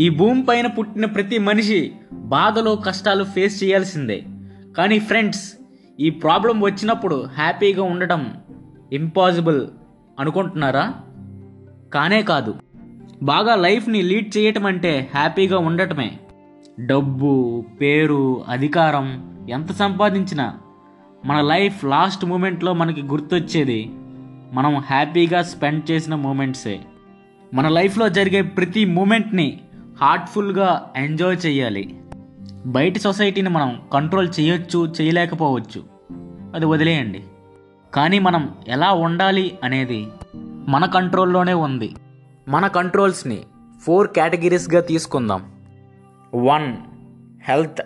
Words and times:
ఈ 0.00 0.08
భూమి 0.08 0.42
పైన 0.42 0.66
పుట్టిన 0.66 1.04
ప్రతి 1.04 1.38
మనిషి 1.38 1.92
బాధలు 2.12 2.78
కష్టాలు 2.86 3.24
ఫేస్ 3.24 3.64
చేయాల్సిందే. 3.64 4.24
కానీ 4.76 4.98
ఫ్రెండ్స్ 4.98 5.52
ఈ 6.00 6.10
ప్రాబ్లం 6.10 6.60
వచ్చినప్పుడు 6.60 7.28
హ్యాపీగా 7.34 7.82
ఉండటం 7.82 8.34
ఇంపాసిబుల్ 8.92 9.66
అనుకుంటున్నారా? 10.20 10.94
కానే 11.94 12.22
కాదు. 12.22 12.54
బాగా 13.22 13.54
లైఫ్ని 13.54 14.02
లీడ్ 14.02 14.38
చేయటం 14.38 14.66
అంటే 14.66 15.10
హ్యాపీగా 15.14 15.58
ఉండటమే. 15.58 16.18
డబ్బు 16.80 17.64
పేరు 17.80 18.44
అధికారం 18.48 19.36
ఎంత 19.50 19.72
సంపాదించినా 19.72 20.58
మన 21.24 21.40
లైఫ్ 21.40 21.84
లాస్ట్ 21.84 22.24
మూమెంట్లో 22.24 22.72
మనకి 22.74 23.02
గుర్తొచ్చేది 23.02 23.90
మనం 24.52 24.76
హ్యాపీగా 24.76 25.42
స్పెండ్ 25.42 25.90
చేసిన 25.90 26.14
మూమెంట్సే 26.14 26.80
మన 27.54 27.68
లైఫ్లో 27.68 28.08
జరిగే 28.08 28.42
ప్రతి 28.42 28.84
మూమెంట్ని 28.84 29.60
హార్ట్ఫుల్గా 30.00 30.92
ఎంజాయ్ 30.96 31.46
చేయాలి 31.46 32.00
బయట 32.66 32.98
సొసైటీని 32.98 33.48
మనం 33.48 33.82
కంట్రోల్ 33.92 34.28
చేయొచ్చు 34.40 34.92
చేయలేకపోవచ్చు 35.00 35.84
అది 36.54 36.66
వదిలేయండి. 36.66 37.24
కానీ 37.94 38.18
మనం 38.18 38.54
ఎలా 38.68 38.92
ఉండాలి 38.92 39.58
అనేది 39.64 40.06
మన 40.68 40.86
కంట్రోల్లోనే 40.86 41.52
ఉంది. 41.52 41.94
మన 42.48 42.66
కంట్రోల్స్ని 42.66 43.42
ఫోర్ 43.82 44.08
కేటగిరీస్గా 44.08 44.80
తీసుకుందాం. 44.80 45.52
One 46.34 46.76
health. 47.48 47.82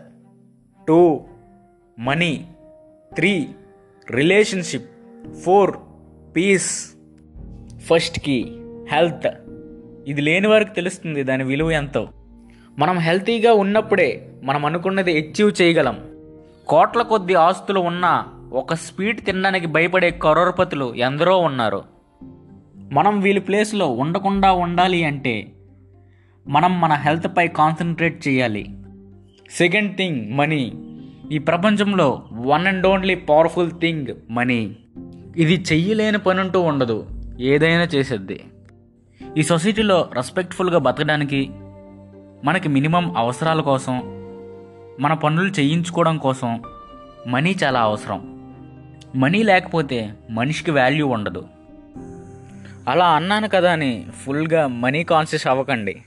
Two 0.88 1.20
money. 1.98 2.48
Three 3.14 3.48
relationship. 4.10 4.90
Four 5.34 5.76
peace. 6.36 6.90
ఫస్ట్కి 7.86 8.58
హెల్త్. 8.92 9.43
ఇది 10.06 10.20
లేని 10.20 10.46
వారికి 10.46 10.70
తెలుస్తుంది 10.70 11.22
దాని 11.22 11.44
విలువ 11.44 11.70
ఎంతో. 11.70 12.08
మనం 12.78 12.98
హెల్తీగా 12.98 13.52
ఉన్నప్పుడే 13.52 14.28
మనం 14.42 14.64
అనుకున్నది 14.64 15.18
అచీవ్ 15.18 15.62
చేయగలం. 15.62 15.98
కోట్ల 16.68 17.02
కొద్ది 17.02 17.34
ఆస్తులు 17.34 17.80
ఉన్నా 17.80 18.26
ఒక 18.52 18.74
స్వీట్ 18.74 19.26
తినడానికి 19.26 19.66
భయపడే 19.66 20.10
కరోర్పతులు 20.10 20.94
ఎందరో 20.94 21.38
ఉన్నారు. 21.38 21.82
మనం 22.92 23.20
వీళ్ళ 23.20 23.40
ప్లేస్లో 23.40 23.88
ఉండకుండా 23.88 24.52
ఉండాలి 24.52 25.04
అంటే 25.04 25.46
మనం 26.48 26.80
మన 26.80 26.92
హెల్త్పై 26.92 27.48
కాన్సన్ట్రేట్ 27.48 28.28
చేయాలి. 28.28 28.66
Second 29.50 29.96
thing 29.96 30.38
money. 30.38 30.72
ఈ 31.32 31.38
ప్రపంచంలో 31.38 32.22
one 32.32 32.66
and 32.66 32.86
only 32.86 33.14
powerful 33.14 33.70
thing 33.70 34.06
money. 34.30 34.76
ఇది 35.36 35.64
చెయ్యలేని 35.72 36.18
పని 36.18 36.40
అంటూ 36.40 36.60
ఉండదు. 36.60 37.06
ఏదైనా 37.40 37.82
చేసేద్ది. 37.82 38.40
ఈ 39.36 39.42
సొసైటీలో 39.42 40.08
రెస్పెక్ట్ఫుల్గా 40.12 40.78
బతకడానికి 40.78 41.50
మనకి 42.44 42.68
మినిమం 42.68 43.16
అవసరాల 43.16 43.60
కోసం 43.60 43.98
మన 45.00 45.12
పనులు 45.12 45.50
చేయించుకోవడం 45.50 46.18
కోసం 46.18 46.62
మనీ 47.26 47.56
చాలా 47.64 47.80
అవసరం. 47.80 48.34
మనీ 49.16 49.42
లేకపోతే 49.42 50.14
మనిషికి 50.30 50.70
వాల్యూ 50.70 51.06
ఉండదు. 51.06 51.48
అలా 52.88 53.06
అన్నాను 53.06 53.48
కదా 53.48 53.72
అని 53.72 54.06
ఫుల్గా 54.26 54.66
మనీ 54.66 55.04
కాన్షియస్ 55.04 55.46
అవ్వకండి. 55.46 56.02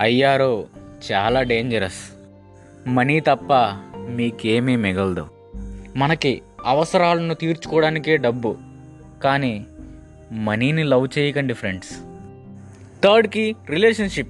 అయ్యారో 0.00 0.66
చాలా 1.12 1.42
డేంజరస్ 1.42 2.12
మనీ 2.88 3.20
తప్ప 3.20 3.52
మీకేమీ 4.08 4.76
మిగలదు. 4.76 5.26
మనకి 5.96 6.42
అవసరాలను 6.64 7.34
తీర్చుకోవడానికే 7.34 8.16
డబ్బు. 8.16 8.56
కానీ 9.24 9.66
మనీని 10.32 10.84
లవ్ 10.84 11.08
చేయకండి 11.18 11.54
ఫ్రెండ్స్ 11.54 12.00
థర్డ్కి 13.04 13.56
రిలేషన్షిప్ 13.70 14.28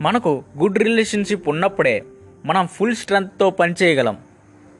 మనకు 0.00 0.44
గుడ్ 0.58 0.78
రిలేషన్షిప్ 0.78 1.48
ఉన్నప్పుడే 1.48 2.04
మనం 2.44 2.66
ఫుల్ 2.66 2.94
స్ట్రెంగ్త్తో 2.94 3.50
పనిచేయగలం 3.50 4.18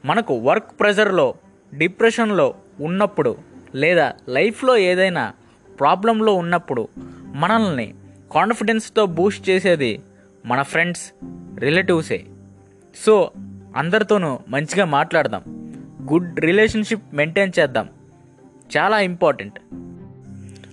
మనకు 0.05 0.35
వర్క్ 0.35 0.81
ప్రెషర్లో 0.81 1.35
డిప్రెషన్లో 1.75 2.55
ఉన్నప్పుడు 2.81 3.37
లేదా 3.75 4.13
లైఫ్లో 4.29 4.77
ఏదైనా 4.77 5.33
ప్రాబ్లంలో 5.81 6.35
ఉన్నప్పుడు 6.35 6.89
మనల్ని 7.35 7.95
కాన్ఫిడెన్స్తో 8.33 9.07
బూస్ట్ 9.07 9.49
చేసేది 9.49 10.01
మన 10.47 10.63
ఫ్రెండ్స్ 10.63 11.13
రిలేటివ్సే 11.59 12.25
సో 13.07 13.31
అందరితోనూ 13.77 14.39
మంచిగా 14.49 14.85
మాట్లాడదాం. 14.85 15.43
గుడ్ 16.13 16.41
రిలేషన్షిప్ 16.41 17.15
మెయింటైన్ 17.15 17.53
చేద్దాం. 17.61 17.89
చాలా 18.77 19.01
ఇంపార్టెంట్ 19.01 19.61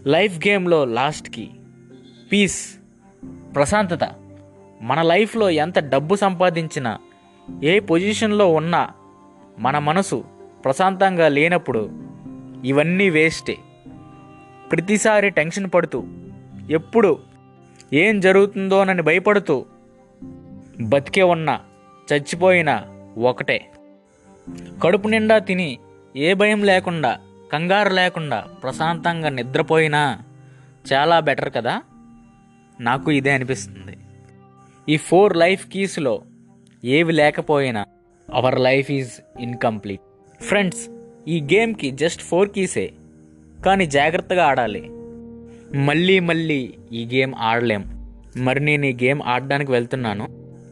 లైఫ్ 0.07 0.47
గేమ్లో 0.47 0.85
లాస్ట్కి 0.85 1.49
పీస్ 2.31 2.75
ప్రశాంతత. 3.55 3.99
మన 4.81 5.01
లైఫ్లో 5.01 5.49
ఎంత 5.49 5.79
డబ్బు 5.79 6.15
సంపాదించినా 6.15 6.99
ఏ 7.63 7.79
పొజిషన్లో 7.79 8.53
ఉన్నా 8.53 8.89
మన 9.59 9.79
మనసు 9.79 10.23
ప్రశాంతంగా 10.63 11.27
లేనప్పుడు 11.27 11.91
ఇవన్నీ 12.65 13.09
వేస్టే. 13.09 13.57
ప్రతిసారి 14.71 15.29
టెన్షన్ 15.29 15.69
పడుతూ 15.73 16.03
ఎప్పుడు 16.69 17.19
ఏం 17.93 18.19
జరుగుతుందోనని 18.19 19.01
భయపడుతూ 19.01 19.65
బతికే 20.81 21.23
ఉన్నా 21.23 21.59
చచ్చిపోయినా 22.13 22.83
ఒకటే. 23.17 23.71
కడుపు 24.83 25.07
నిండా 25.07 25.37
తిని 25.37 25.79
ఏ 26.15 26.33
భయం 26.33 26.63
లేకుండా 26.63 27.19
కంగారు 27.51 27.93
లేకుండా 27.93 28.39
ప్రశాంతంగా 28.39 29.29
నిద్రపోయినా 29.29 30.19
చాలా 30.93 31.19
బెటర్ 31.19 31.53
కదా? 31.53 31.81
నాకు 32.79 33.11
ఇదే 33.11 33.31
అనిపిస్తుంది. 33.31 33.97
ఈ 34.89 34.97
ఫోర్ 34.97 35.37
లైఫ్ 35.37 35.67
కీస్లో 35.67 36.21
ఏవి 36.85 37.13
లేకపోయినా 37.13 37.85
our 38.33 38.59
life 38.59 38.91
is 38.91 39.11
incomplete. 39.39 40.01
Friends 40.43 40.89
ఈ 41.27 41.41
గేమ్కి 41.41 41.91
జస్ట్ 41.91 42.21
ఫోర్ 42.21 42.49
కీసే 42.49 42.93
కానీ 43.65 43.85
జాగ్రత్తగా 43.85 44.45
ఆడాలి. 44.45 44.89
మళ్ళీ 45.77 46.19
మళ్ళీ 46.19 46.73
ఈ 46.91 47.05
గేమ్ 47.05 47.33
ఆడలేం. 47.37 48.11
మరి 48.37 48.59
నేను 48.59 48.85
ఈ 48.85 48.93
గేమ్ 48.93 49.21
ఆడడానికి 49.25 49.71
వెళ్తున్నాను. 49.71 50.27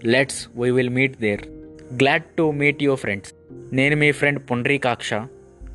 Let's 0.05 0.49
we 0.55 0.71
will 0.71 0.89
meet 0.89 1.19
there. 1.19 1.41
Glad 1.93 2.23
to 2.23 2.51
meet 2.51 2.83
your 2.83 2.99
friends. 2.99 3.33
నేను 3.73 3.95
మీ 3.95 4.11
ఫ్రెండ్ 4.11 4.51
పుండ్రీకాక్ష. 4.51 5.13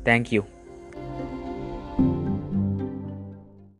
Thank 0.03 0.33
you 0.33 0.43